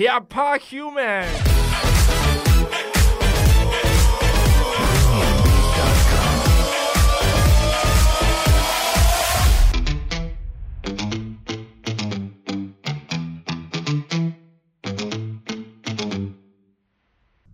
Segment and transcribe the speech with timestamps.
[0.00, 1.26] Hip Hop Human。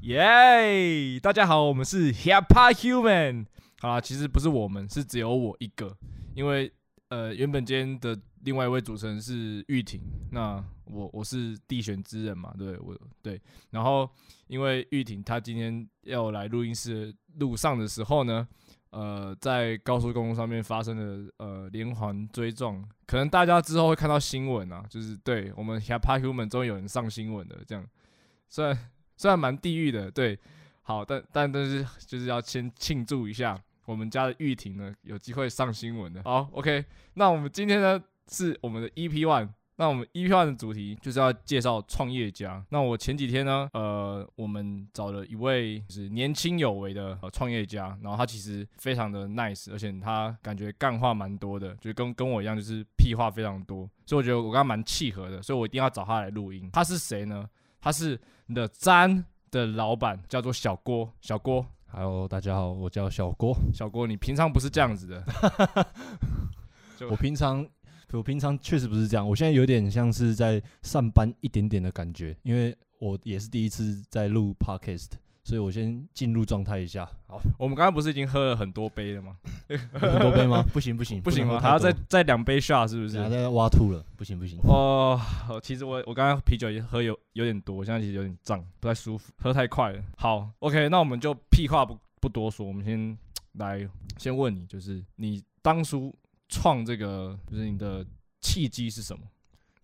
[0.03, 1.19] 耶！
[1.21, 3.47] 大家好，我们是 Hip Hop Human。
[3.81, 5.97] 好啦，其实不是我们，是只有我一个，
[6.37, 6.73] 因为
[7.09, 10.01] 呃，原本今天的另外一位主持人是玉婷，
[10.33, 13.41] 那我我是地选之人嘛，对我对，
[13.71, 14.11] 然后
[14.49, 18.47] 因为玉婷她今天要来录音室路上的时候呢，
[18.91, 27.87] 呃，在高速公路上面发生了呃连环追撞，可能大家之后会看到新闻啊，就是对我们 Hip Hop Human 终于有人上新闻了，这样，
[28.49, 30.37] 虽然虽然蛮地狱的，对，
[30.83, 33.57] 好，但但但是就是要先庆祝一下。
[33.87, 36.23] 我们家的玉婷呢，有机会上新闻的。
[36.25, 42.65] 好，OK，那我们今天呢是我们的 EP One，那我们 EP One 的主题就是要介绍创业家。
[42.71, 56.69] 那我前几天呢，呃，我们找了一位就是年轻有为的呃创业家，然后他其实非常的 nice，而且他感觉干话蛮多的，就跟跟我一样，就是屁话非常多，所以我觉得我跟他蛮契合的，所以我一定要找他来录音。
[56.73, 57.49] 他是谁呢？
[57.81, 61.65] 他是你的詹的老板，叫做小郭，小郭。
[61.99, 63.57] Hello，大家好，我叫小郭。
[63.73, 65.25] 小郭，你平常不是这样子的。
[67.09, 67.67] 我平常，
[68.13, 69.27] 我平常确实不是这样。
[69.27, 75.13] 我现在有点像是在上班一点点的感觉，因为我也是第一次在录 Podcast。
[75.47, 77.09] 所以我先进入状态一下。
[77.29, 79.37] 好，我们刚刚不是已经喝了很多杯了吗？
[79.93, 80.61] 很多杯吗？
[80.75, 81.61] 不行不行不行吗？
[81.61, 83.21] 还要再再两杯下是不是？
[83.21, 84.59] 还在挖吐了，不行不行。
[84.65, 85.21] 哦，
[85.63, 90.03] 其实我我刚刚啤酒也喝有有点多，我现在其实有点胀，不太舒服，喝太快了。
[90.17, 93.17] 好，OK，那我们就屁话不不多说，我们先
[93.53, 96.13] 来先问你，就是你当初
[96.49, 98.05] 创这个，就是你的
[98.41, 99.23] 契机是什么？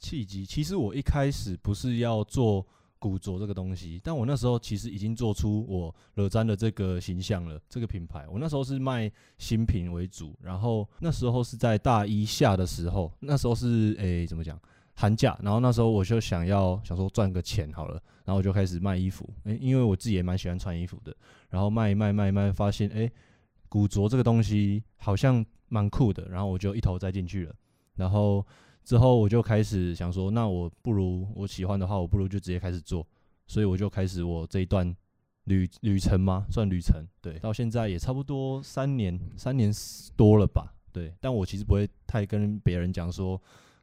[0.01, 0.45] 契机？
[0.45, 2.67] 其实我一开始不是要做。
[3.03, 8.25] 古着这个东西，但我那时候其实已经做出我惹詹的这个形象了，这个品牌。
[8.31, 14.57] 我那时候是卖新品为主，然后那时候是在大一下的时候，那时候是诶怎么讲
[14.95, 21.13] 寒假，然后那时候我就想要想说赚个钱好了，然后我就开始卖衣服，诶，因为我自己也蛮喜欢穿衣服的，
[21.51, 23.11] 然后卖卖卖卖，发现诶
[23.69, 27.55] 古着这个东西好像蛮酷的，然后我就一头栽进去了，
[27.97, 28.47] 然后。
[28.85, 33.07] 之后我就开始想说，那我不如我喜欢的话，我不如就直接开始做，
[33.47, 34.95] 所以我就开始我这一段
[35.45, 36.47] 旅旅程吗？
[36.51, 39.73] 算旅程，对，到现在也差不多三年，三年
[40.17, 41.15] 多了吧，对。
[41.21, 43.41] 但我其实不会太跟别人讲说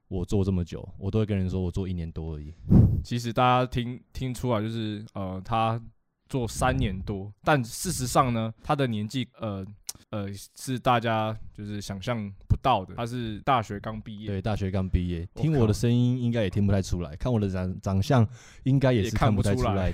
[0.08, 2.54] 我做这么久，我都会跟人说我做一年多而已。
[3.04, 5.82] 其实大家听听出来，就是呃，他
[6.28, 9.66] 做三年多，但事实上呢，他的年纪呃。
[10.10, 12.96] 呃，是大家就是想象不到的。
[12.96, 15.28] 他是大学刚毕业，对，大学刚毕业。
[15.36, 18.28] 听我的声音应该也听不太出来，看我的长长相
[18.64, 19.92] 应该也是看不太出来。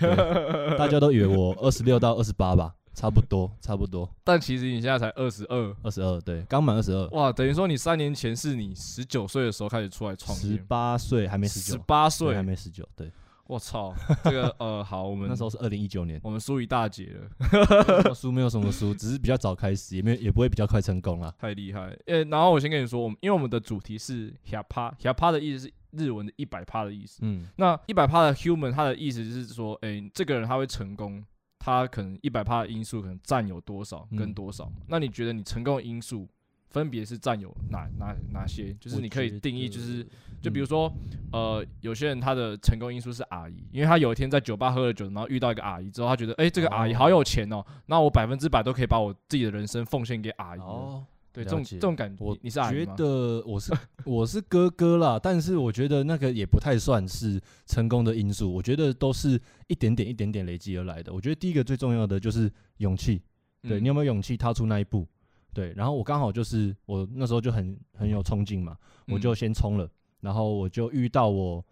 [0.78, 4.10] 大家都以为我 二十六到二十八吧，差不多，差不多。
[4.24, 7.08] 但其实你现在才二十二，二十二，对，刚满二十二。
[7.10, 13.12] 哇，等于说你三年前是你十九岁的时候开始出来创业，十八岁还没十九，十八岁还没十九，对。
[13.48, 18.14] 我操，这个呃好，我们那时候是二零一九年，我们输一大截了。
[18.16, 21.34] 输没有什么输，只是比较早开始，也没有也不会比较快成功啊。
[21.38, 21.96] 太厉害！
[22.08, 27.20] 呃，然后我先跟你说，我们因为我们的主题是 h a p a h a p a 的意思是日文的一百趴的意思。
[27.22, 31.24] 嗯，那一百趴的 human，它的意思就是说，哎，这个人他会成功，
[31.60, 34.72] 他可能一百趴的因素可能占有多少跟多少？
[34.88, 36.28] 那你觉得你成功的因素？
[36.76, 38.76] 分别是占有哪哪哪些？
[38.82, 40.06] 就是你可以定义，就是
[40.42, 40.92] 就比如说，
[41.32, 50.60] 呃，有些人他的成功因素是阿姨，因为他有一天在酒吧喝了酒，然后遇到一个阿姨之后，他觉得，哎，这个阿姨好有钱哦，那我百分之百都可以把我自己的人生奉献给阿姨。
[50.60, 61.14] 哦，对，这种这种感觉，你是阿姨觉得我是我是哥哥啦，但是我觉得那个也不太算是成功的因素，我觉得都是一点点一点点累积而来的。
[61.14, 63.22] 我觉得第一个最重要的就是勇气，
[63.62, 65.08] 对你有没有勇气踏出那一步？
[65.56, 68.78] 对，然后我刚好就是我那时候就很很有冲劲嘛，
[69.08, 69.90] 我就先冲了，
[70.20, 71.66] 然后我就遇到我，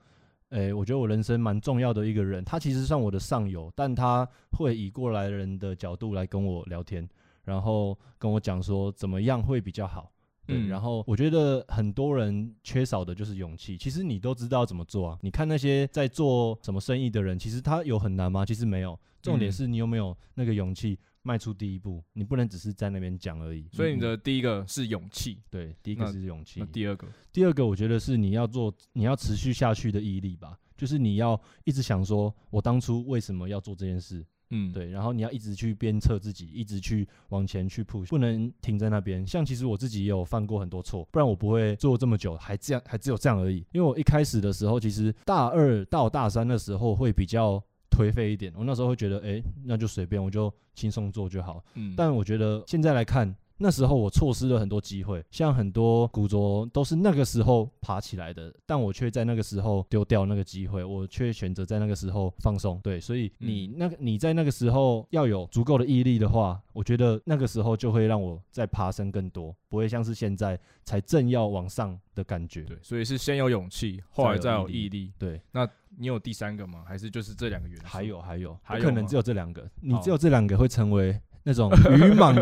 [0.51, 4.25] 诶，我觉得我人生蛮重要的一个人，他其实算我的上游，但他
[4.57, 7.05] 会以过来人的角度来跟我聊天，
[7.43, 10.09] 然后跟我讲说怎么样会比较好。
[10.45, 13.77] 对，然后我觉得很多人缺少的就是勇气。
[13.77, 18.45] 其实你都知道怎么做啊，你看那些在做什么生意的人，其实他有很难吗？
[18.45, 20.99] 其实没有，重点是你有没有那个勇气。
[21.23, 23.67] 迈出第一步，你不能只是在那边讲而已。
[23.71, 26.63] 所以你的第一个是勇气，对，第一个是勇气。
[26.71, 30.57] 第二个，第二个我觉得是你要做，你要持续下去的毅力吧。
[30.75, 34.25] 就是你要一直想说，我当初为什么要做这件事？
[34.49, 39.25] 嗯，对，然后你要一直去鞭策自己，一直去往前去 push，不能停在那边。
[39.25, 43.65] 像其实我自己也有犯过很多错，不然我不会做这么久，还这样，还只有这样而已。
[43.71, 51.63] 因为我一开始的时候，其实大二到大三的时候会比较颓废一点，我那时候会觉得，哎，那就随便，我就轻松做就好。
[51.75, 53.33] 嗯，但我觉得现在来看。
[53.63, 62.77] 那时候我错失了很多机会，像很多古着都是那个时候爬起来的，但我却在那个时候丢掉那个机会，我却选择在那个时候放松。
[62.83, 72.63] 对，所以你那个你在那个时候要有足够的毅力的话，我觉得那个时候就会让我再爬升更多，不会像是现在才正要往上的感觉。
[72.63, 75.13] 对，所以是先有勇气，后来再有毅力。
[75.17, 75.65] 对，那
[75.97, 76.83] 你有第三个吗？
[76.85, 77.85] 还是就是这两个元素？
[77.85, 81.17] 还有还有，还可能只有这两个，你只有这两个会成为。
[81.43, 82.35] 那种 愚莽、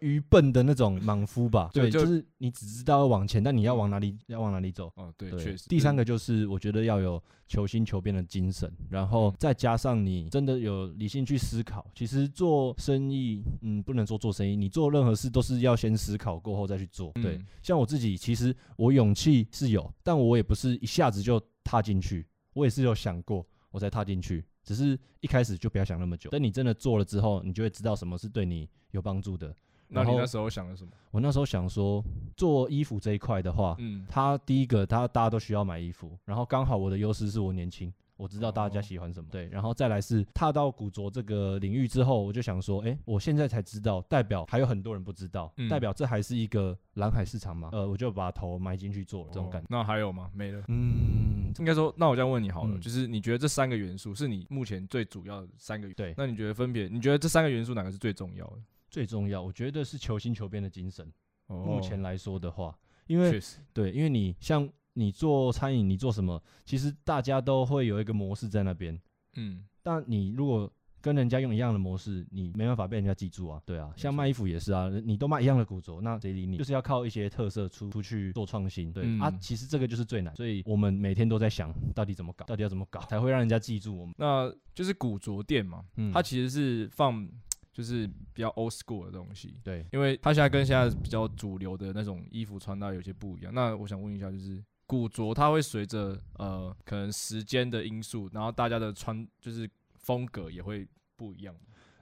[0.00, 4.92] 愚笨的那种莽夫吧，对，就是你只知道要往前，但你要往哪里，要往哪里走。
[4.96, 5.68] 哦，对，确实。
[5.68, 11.86] 第三个就是我觉得要有求新求变的精神，然后再加上你真的有理性去思考。
[11.94, 17.10] 其实做生意，嗯，不能说做生意，你做任何事都是要先思考过后再去做。
[17.14, 24.44] 对，像我自己，其实我勇气是有，但我也不是一下子就踏进去，我也是有想过我才踏进去。
[24.62, 29.54] 只是一开始就不要想那么久，等你真的做了之后，你就会知道什么是对你有帮助的。
[29.92, 30.90] 那你那时候想了什么？
[31.10, 32.04] 我那时候想说，
[32.36, 49.66] 做衣服这一块的话，嗯，它第一个，它大家都需要买衣服，然后刚好我的优势是我年轻，我知道大家喜欢什么，对，然后再来是踏到古着这个领域之后，我就想说，哎，我现在才知道，代表还有很多人不知道，代表这还是一个蓝海市场嘛，呃，我就把头埋进去做了，这种感觉。
[49.70, 50.30] 那还有吗？
[50.34, 50.62] 没了。
[50.68, 51.50] 嗯。
[51.58, 55.96] 应该说，那我这样问你好了，就是你觉得这三个元素是你目前最主要的三个元素？
[55.96, 56.14] 对。
[56.16, 56.86] 那你觉得分别？
[56.88, 58.58] 你觉得这三个元素哪个是最重要的？
[58.88, 61.10] 最重要，我觉得是求新求变的精神。
[61.48, 62.78] 目前来说的话，
[63.08, 63.40] 因为
[63.72, 64.68] 对，因为你像
[65.00, 69.00] 你做餐饮，你做什么，其实大家都会有一个模式在那边。
[69.36, 69.64] 嗯。
[69.82, 70.70] 但你如果
[71.00, 76.58] 跟人家用一样的模式，你没办法被人家记住啊，对啊，像卖衣服也是啊，你都卖一样的古着，那谁理你？
[76.58, 84.14] 就是要靠一些特色出出去做创新，对啊，其实这个就是最难，所以我们每天都在想到底怎么搞，到底要怎么搞才会让人家记住我们？
[84.18, 85.82] 那就是古着店嘛，
[86.12, 87.26] 它其实是放
[87.72, 93.54] 就是比较 old school 的东西，对，因为它现在跟现在比较主流的那种衣服穿搭有些不一样。
[93.54, 100.84] 那我想问一下，就是古着它会随着呃可能时间的因素，然后大家的穿就是风格也会
[101.14, 101.54] 不一样。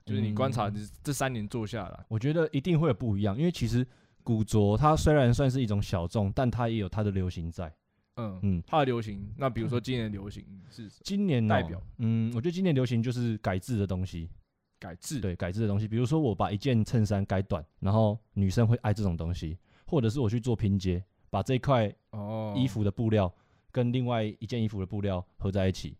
[0.06, 3.86] 就是你观察这这三年做下来，我觉得一定会有不一样，因为其实
[4.22, 7.70] 古着它虽然算是一种小众，但它也有它的流行在。
[8.16, 14.30] 嗯嗯，它的流行，那比如说今年流行是今年代表，嗯，我觉得今年流行就是改制的东西，
[14.78, 23.32] 改制对改制的东西，比如说我把一件衬衫改短，然后女生会爱这种东西，或者是我去做拼接，把这块哦衣服的布料
[23.70, 25.96] 跟另外一件衣服的布料合在一起，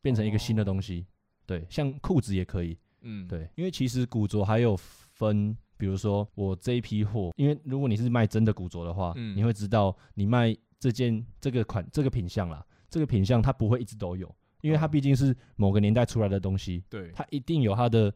[0.00, 1.06] 变成一个新的东西。
[1.46, 2.78] 对，像裤子也可以。
[3.02, 18.10] 嗯，对，因为其实古着还有分，比如说我这一批货，因为如果你是卖真的古着的话，嗯，你会知道你卖这件这个款这个品相啦，这个品相它不会一直都有，因为它毕竟是某个年代出来的东西，对，它一定有它的，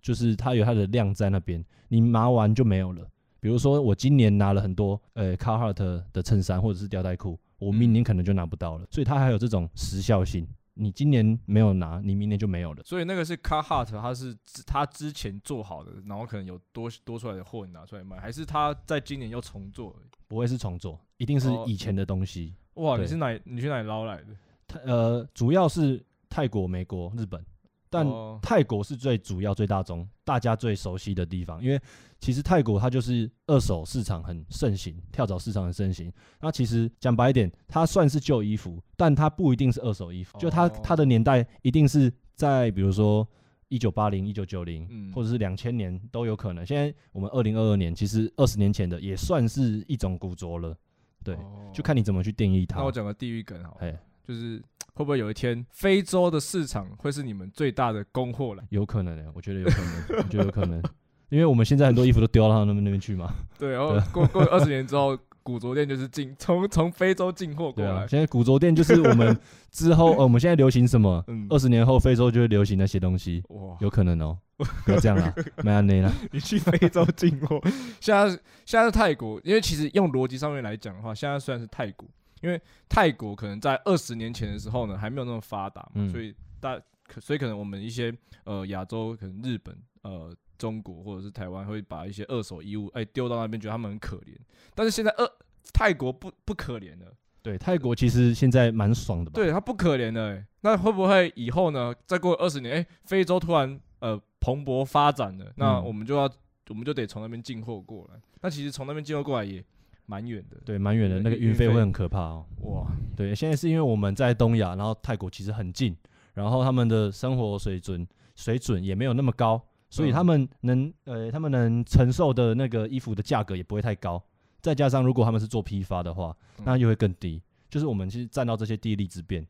[0.00, 3.10] 就是它有它的量在那边，你拿完就没有了。
[3.42, 10.46] 比如说我今年拿了很多呃 Carhartt 的衬衫或者是吊带裤，我明年可能就拿不到了，所以它还有这种时效性。
[10.74, 12.84] 你今年没有拿，你明年就没有了。
[12.84, 19.92] 所以那个是 Carhartt，他是它之前做好的，然后可能有多多出来的货你拿出来卖，还是它在今年又重做？
[20.28, 22.54] 不会是重做，一定是以前的东西。
[22.74, 23.36] 哇，你是哪？
[23.42, 24.28] 你去哪里捞来的？
[24.68, 27.44] 他呃，主要是泰国、美国、日本。
[27.92, 28.06] 但
[28.40, 31.78] 泰国是最主要、最大宗、大家最熟悉的地方，因为
[32.18, 36.10] 其实泰国它就是二手市场很盛行，跳蚤市场很盛行。
[36.40, 43.28] 那其实讲白一点，它算是旧衣服，但它不一定是二手衣服，就它它的年代一定是在比如说
[43.68, 46.64] 一九八零、一九九零，或者是两千年都有可能。
[46.64, 50.74] 现在我们二零二二年，其实二十年前的也算是一种古着了，
[51.22, 51.36] 对，
[51.74, 52.78] 就看你怎么去定义它。
[52.78, 54.62] 那我讲个地域梗好了，就是。
[54.94, 58.62] 会不会有一天非洲的市场会是你们最大的供货了？
[58.70, 60.82] 有可能的，我觉得有可能， 我觉得有可能，
[61.28, 63.32] 因为我们现在很多衣服都丢到他们那边去嘛。
[63.58, 68.06] 对，然后过过二十年之后，古着店就是进从从非洲进货过来。
[68.06, 69.36] 现在古着店就是我们
[69.70, 71.24] 之后， 呃，我们现在流行什么？
[71.48, 73.42] 二十年后非洲就会流行那些东西。
[73.48, 74.38] 哇，有可能哦。
[74.84, 75.34] 不要这样了，
[75.64, 76.12] 没安内了。
[76.30, 77.60] 你去非洲进货，
[78.00, 78.28] 现在
[78.64, 82.08] 现在是泰国，因为其实用逻辑上面来讲的话，现在虽然是泰国。
[82.42, 88.12] 因为泰国可能在二十年前的时候呢，还没有那么发达，所以大可所以可能我们一些
[88.44, 94.36] 呃亚洲可能日本呃中国或者是台湾会把一些二手衣物哎丢到那边，觉得他们很可怜。
[94.74, 95.28] 但是现在二
[95.72, 97.06] 泰国不不可怜了，
[97.42, 99.34] 对，泰国其实现在蛮爽的吧？
[99.34, 101.94] 对他不可怜的、欸，那会不会以后呢？
[102.06, 106.30] 再过二十年，哎、非洲突然呃蓬勃发展了，那嗯我们就要
[106.68, 108.20] 我们就得从那边进货过来。
[108.40, 109.64] 那其实从那边进货过来也
[110.06, 112.46] 蛮远的，对，蛮远的，那个运费会很可怕哦。
[112.62, 115.96] 哇，对，现在是因为我们在东亚，然后泰国其实很近，
[116.34, 124.22] 然后他们的生活水准水准也没有那么高，所以嗯他们能呃他们能承受的那个衣服的价格也不会太高。
[124.60, 127.42] 再加上如果他们是做批发的话，嗯那又会更低。
[127.68, 129.46] 就是我们其实占到这些地利之便，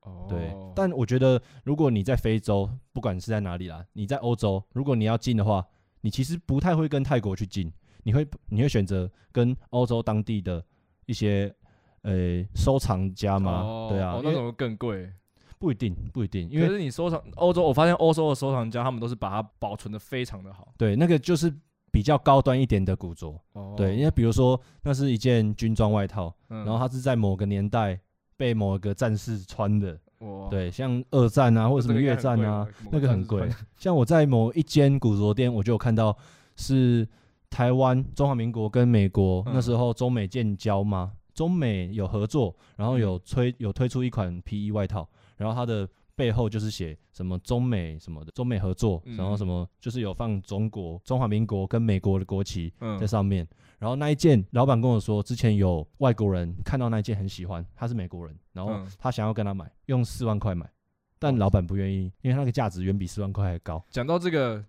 [0.00, 0.52] 哦，对。
[0.74, 5.64] 但我觉得如果你在非洲，不管是在哪里啦，你在欧洲，如果你要进的话，
[6.00, 10.64] 你其实不太会跟泰国去进，你会你会选择跟欧洲当地的
[11.06, 11.54] 一些
[12.02, 13.60] 呃收藏家吗？
[13.62, 15.10] 哦对啊，那种会更贵。
[15.58, 20.72] 不一定不一定，因为可是你收藏欧洲，我发现欧洲的收藏家他们都是把它保存的非常的好。
[20.78, 21.54] 对那个就是
[21.92, 28.00] 比较高端一点的古着，哦对，因为比如说那是一件军装外套，嗯然后它是在某个年代
[28.38, 33.46] 被某个战士穿的，哇，对，像二战啊或者什么越战啊，那个很贵。
[33.76, 36.16] 像我在某一间古着店，我就有看到
[36.56, 37.06] 是
[37.50, 39.52] 台湾、中华民国跟美国、嗯。
[39.52, 49.16] 那时候中美建交嘛，中美有合作，然后有推有推出一款皮衣外套，然后它的背后就是写什么中美什么的，中美合作，嗯。
[49.16, 53.46] 然后什么就是有放中国、中华民国跟美国的国旗在嗯，上面。
[53.78, 60.70] 然后那一件，老板跟我说，之前有外国人看到那一件很喜欢，他是美国人，然后嗯他想要跟他买，用四万块买，
[61.18, 63.82] 但老板不愿意，因为他那个价值远比四万块还高。
[63.88, 64.62] 讲到这个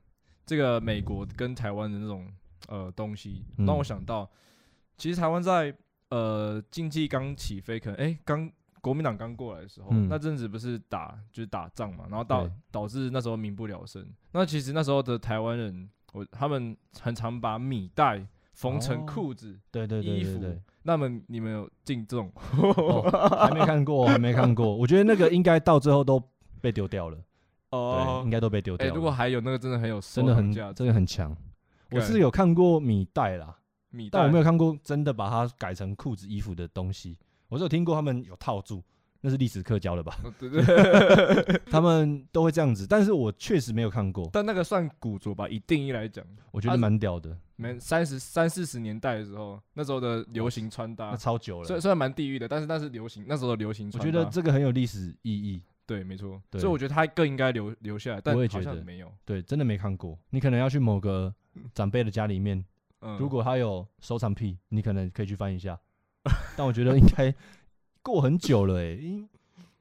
[0.46, 2.26] 这个美国跟台湾的那种
[2.72, 4.28] 呃东西，嗯让我想到，
[4.98, 5.76] 其实台湾在
[6.10, 8.50] 呃经济刚起飞，可能哎刚
[8.80, 14.08] 国民党刚过来的时候，嗯那阵子不是打就是打仗嘛，然后导导致那时候民不聊生。
[14.32, 19.60] 那其实那时候的台湾人，我他们很常把米袋缝成哦裤子。
[19.70, 22.32] 对对对衣服对对，那么你们有进这种？
[22.58, 23.02] 哦
[23.38, 24.74] 还没看过，还没看过。
[24.76, 26.22] 我觉得那个应该到最后都
[26.62, 27.18] 被丢掉了，
[27.70, 28.96] 对，应该都被丢哎、掉了。
[28.96, 31.36] 如果还有那个真的很有真的很真的很强。
[31.92, 33.58] 我是有看过米袋啦，
[33.90, 37.18] 米袋，但我没有看过真的把它改成裤子、衣服的东西。
[37.50, 38.82] 我是有听过他们有套住，
[39.20, 40.18] 那是历史课教的吧？
[40.24, 45.50] 哦对对， 他们都会这样子，但是我确实没有看过，但那个算古着吧？
[45.50, 47.38] 以定义来讲，我觉得蛮屌的。
[47.58, 54.12] 没三十三四十年代的时候，那时候的流行穿搭那，超久了，虽虽然蛮地域的，但是那是流行那时候的流行我穿搭。
[54.12, 55.62] 觉得这个很有历史意义。
[55.86, 59.12] 对，没错，对所以我觉得它更应该留留下来，但好我也觉得像没有。
[59.26, 60.18] 对，真的没看过。
[60.30, 61.34] 你可能要去某个
[61.74, 62.64] 长辈的家里面，
[63.02, 65.80] 嗯，如果他有收藏癖，你可能可以去翻一下。
[66.56, 67.34] 但我觉得应该
[68.02, 69.28] 过很久了、欸，已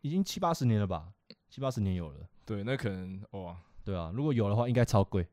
[0.00, 1.12] 已经七八十年了吧，
[1.48, 2.26] 七八十年有了。
[2.46, 5.26] 对，那可能哇，对啊，如果有的话，应该超贵。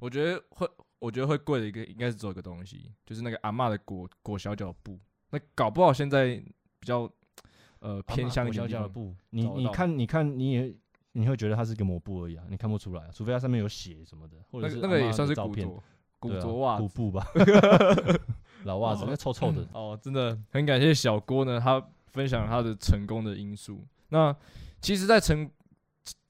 [0.00, 0.68] 我觉得会，
[0.98, 4.98] 我觉得会贵的一个应该是只有一个东西，就是那个阿嬷的裹裹小脚布。
[5.30, 6.36] 那搞不好现在
[6.80, 7.10] 比较
[7.80, 10.74] 呃偏向一点地方小脚的布，你你看你看你也
[11.18, 15.66] 你会觉得它是个抹布而已啊，你看不出来、啊，除非它上面有血什么的，或者那是那个也算是照片，
[16.18, 16.78] 古着，古着袜。
[16.78, 17.26] 古布吧，
[18.64, 19.66] 老袜子，那臭臭的。
[19.74, 23.84] 哦，真的很感谢小郭呢，他分享他的成功的因素。
[24.10, 24.34] 那
[24.80, 25.50] 其实，在成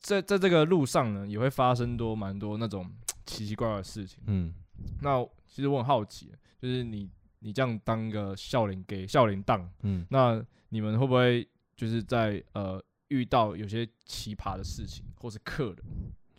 [0.01, 2.91] 在在这个路上呢，也会发生多蛮多那种
[3.27, 4.23] 奇奇怪怪的事情。
[4.27, 4.55] 嗯，
[5.03, 7.09] 那其实我很好奇，就是你
[7.41, 15.77] 你这样当个笑脸给笑脸档，嗯，那你们会不会就是在呃遇到有些奇葩的事情，或是客人，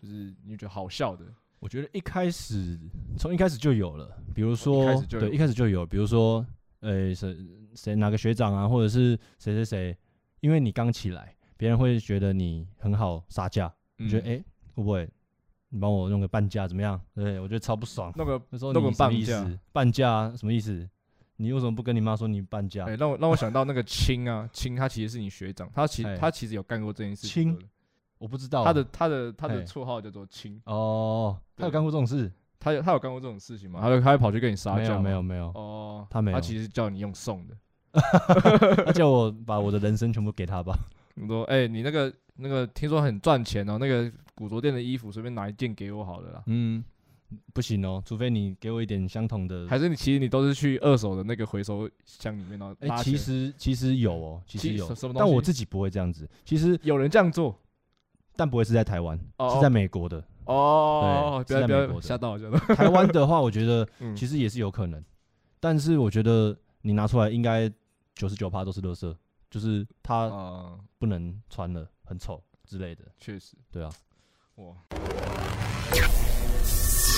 [0.01, 1.25] 就是你觉得好笑的，
[1.59, 2.79] 我觉得一开始
[3.17, 6.45] 从一开始就有了，比如说对一开始就有，比如说
[6.79, 7.35] 呃谁
[7.75, 9.97] 谁哪个学长啊，或者是谁谁谁，
[10.39, 14.45] 因为你刚起来，别人会觉得你很好杀价，嗯觉得哎、诶
[14.75, 15.09] 会不会
[15.69, 16.99] 你帮我弄个半价怎么样？
[17.13, 18.11] 对我觉得超不爽。
[18.15, 19.59] 那个那时候那个半价？
[19.71, 20.89] 半价什么意思？
[21.41, 22.95] 你为什么不跟你妈说你搬家哎、？
[22.97, 27.55] 让我让我想到那个青啊，青他其实是你学长，他其哎他其实有干过这件事情。
[27.55, 27.69] 青
[28.17, 32.29] 我不知道啊他的他的他的嘿绰号叫做青，哦，他有对干过这种事？
[32.59, 33.79] 他有他有干过这种事情吗？
[33.81, 37.55] 他就他会跑去跟你杀没有没有没有，哦，他没有他其实叫你用送的。
[38.85, 40.77] 他叫我把我的人生全部给他吧。
[41.15, 46.43] 你说，哎、你那个那个听说很赚钱哦，那个古着店的衣服随便拿一件给我好了啦。
[46.47, 46.83] 嗯，
[47.53, 49.67] 不行哦，除非你给我一点相同的。
[49.67, 56.29] 还是你其实你都是去二手的那个回收箱里面，然后哎、其实其实有哦，其实有但我自己不会这样子。
[56.43, 57.55] 其实，有人这样做
[58.35, 60.23] 但不会是在台湾，哦是在美国的。
[60.45, 62.57] 哦，在美国的吓到吓到。
[62.73, 65.03] 台湾的话，我觉得嗯其实也是有可能，
[65.59, 67.71] 但是我觉得你拿出来应该
[68.15, 69.15] 九十九趴都是垃圾，
[69.51, 73.03] 就是它啊，不能穿了，很丑之类的。
[73.19, 73.91] 确实，对啊，
[74.55, 74.73] 哇。